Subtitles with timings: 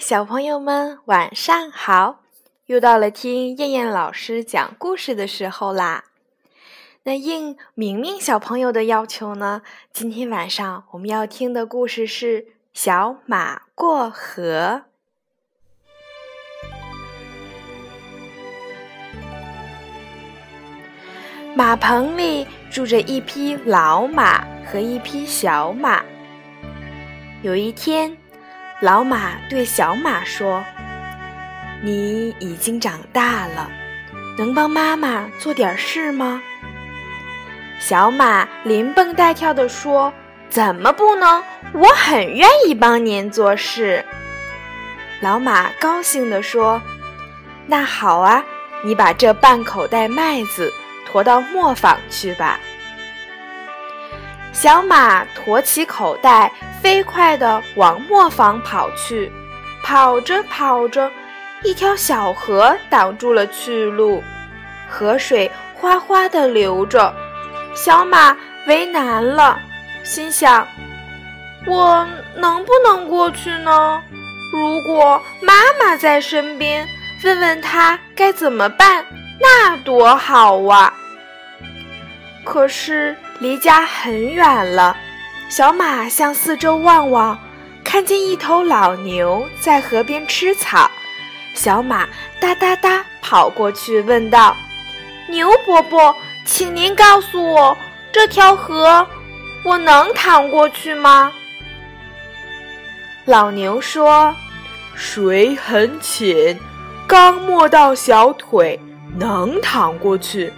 [0.00, 2.20] 小朋友们，晚上好！
[2.66, 6.04] 又到了听燕燕老师讲故事的时候啦。
[7.04, 9.62] 那应明明小朋友的要求呢，
[9.92, 14.82] 今天晚上我们要听的故事是《小马过河》。
[21.54, 26.02] 马棚里住着一匹老马和一匹小马。
[27.42, 28.16] 有一天，
[28.80, 30.64] 老马对小马说
[31.82, 33.70] ：“你已经长大了，
[34.36, 36.42] 能帮妈妈做点事吗？”
[37.80, 40.12] 小马连蹦带跳地说
[40.50, 41.42] ：“怎么不能？
[41.72, 44.04] 我很愿意帮您做事。”
[45.20, 46.80] 老马高兴地说
[47.66, 48.44] ：“那好啊，
[48.84, 50.70] 你把这半口袋麦子。”
[51.14, 52.58] 驮到磨坊去吧。
[54.52, 56.50] 小马驮起口袋，
[56.84, 59.32] 飞快地往磨坊跑去。
[59.82, 61.10] 跑着跑着，
[61.62, 64.22] 一条小河挡住了去路，
[64.86, 67.14] 河水哗哗地流着。
[67.74, 68.36] 小马
[68.66, 69.58] 为难了，
[70.04, 70.66] 心想：
[71.66, 74.02] 我能不能过去呢？
[74.52, 76.86] 如果妈妈在身边，
[77.24, 79.02] 问问她该怎么办，
[79.40, 80.92] 那多好啊！
[82.44, 84.94] 可是离家很远了，
[85.48, 87.38] 小马向四周望望，
[87.84, 90.90] 看见一头老牛在河边吃草。
[91.54, 92.08] 小马
[92.40, 94.56] 哒哒哒跑过去问道
[95.30, 97.76] ：“牛伯伯，请您告诉我，
[98.10, 99.06] 这条河
[99.64, 101.32] 我能淌过去吗？”
[103.26, 104.34] 老牛说
[104.96, 106.58] ：“水很浅，
[107.06, 108.80] 刚没到小腿，
[109.16, 110.52] 能淌过去。”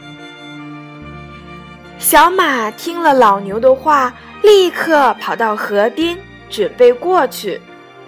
[2.09, 6.17] 小马听了老牛的话，立刻跑到河边，
[6.49, 7.61] 准备过去。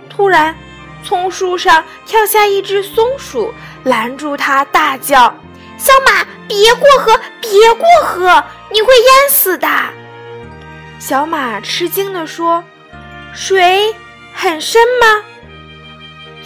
[0.09, 0.55] 突然，
[1.03, 5.35] 从树上跳下一只松鼠，拦住它，大叫
[5.77, 9.69] ：“小马，别过河，别过河，你会淹死的！”
[11.01, 12.63] 小马吃惊地说
[13.35, 13.93] ：“水
[14.33, 15.25] 很深吗？”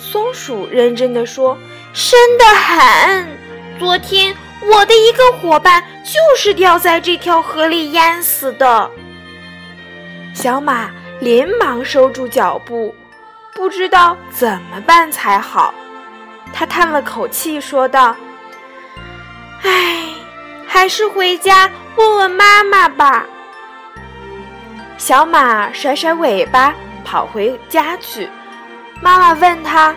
[0.00, 1.58] 松鼠认真地说
[1.92, 3.28] ：“深得很。
[3.78, 4.34] 昨天。”
[4.70, 8.90] 我的一个伙伴就是掉在这条河里淹死的。
[10.34, 10.90] 小马
[11.20, 12.94] 连忙收住脚步，
[13.54, 15.74] 不知道怎么办才好。
[16.52, 18.14] 他叹了口气，说道
[19.62, 20.04] ：“唉，
[20.66, 23.26] 还是回家问问妈妈吧。”
[24.96, 26.72] 小马甩甩尾巴，
[27.04, 28.28] 跑回家去。
[29.00, 29.94] 妈妈问他：“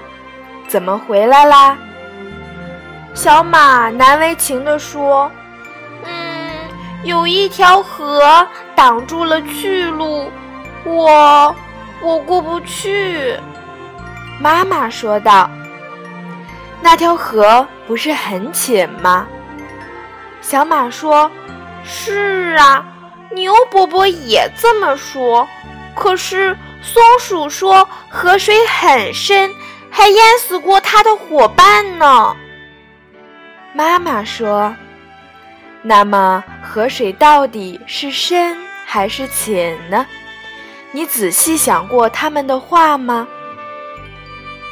[0.67, 1.77] 怎么回来啦？”
[3.15, 5.31] 小马难为情地说
[6.03, 6.69] ：“嗯，
[7.03, 8.45] 有一条河
[8.75, 10.29] 挡住了去路，
[10.83, 11.55] 我
[12.01, 13.39] 我过不去。”
[14.39, 15.49] 妈妈说道
[16.83, 19.25] ：“那条河不是很浅吗？”
[20.41, 21.31] 小马说
[21.83, 22.85] ：“是啊，
[23.31, 25.47] 牛伯伯也这么说。
[25.95, 29.49] 可是松鼠说河水很深，
[29.89, 32.35] 还淹死过它的伙伴呢。”
[33.77, 34.73] 妈妈说
[35.83, 40.07] ：“那么河水到底是深还是浅呢？
[40.93, 43.27] 你仔细想过他们的话吗？”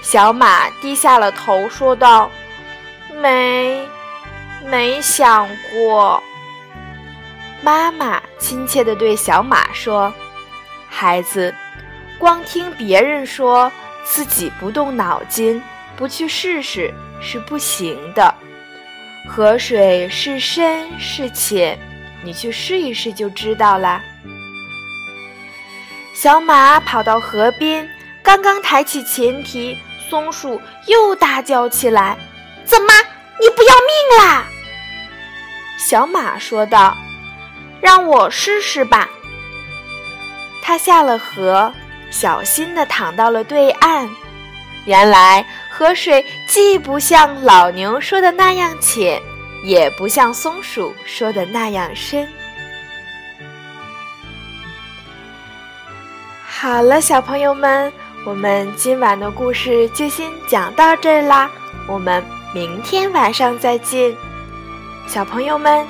[0.02, 2.31] 小马低下了头，说道
[3.22, 3.86] ：“没，
[4.69, 6.24] 没想过。”
[7.62, 10.13] 妈妈亲切地对小马说
[10.88, 11.53] ：“孩子，
[12.18, 13.69] 光听别人说，
[14.06, 15.62] 自己不动脑筋，
[15.97, 18.34] 不去试试是不行的。”
[19.28, 21.79] 河水是深是浅，
[22.23, 24.03] 你去试一试就知道啦。
[26.13, 27.89] 小马跑到河边，
[28.22, 29.78] 刚刚抬起前蹄，
[30.09, 32.17] 松鼠又大叫起来
[32.63, 32.94] ：“怎么，
[33.39, 34.44] 你不要命啦？”
[35.79, 36.95] 小马说道
[37.81, 39.09] ：“让我试试吧。”
[40.62, 41.73] 他下了河，
[42.12, 44.07] 小心地躺到了对岸。
[44.86, 45.45] 原来。
[45.83, 49.21] 河水既不像老牛说的那样浅，
[49.65, 52.25] 也不像松鼠说的那样深。
[56.41, 57.91] 好了，小朋友们，
[58.25, 61.51] 我们今晚的故事就先讲到这儿啦，
[61.86, 64.15] 我们明天晚上再见，
[65.06, 65.86] 小朋友们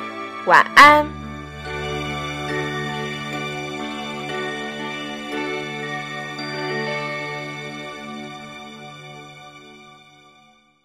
[0.48, 1.07] 晚安。